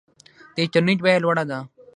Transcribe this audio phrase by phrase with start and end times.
[0.53, 1.59] د انټرنیټ بیه لوړه ده؟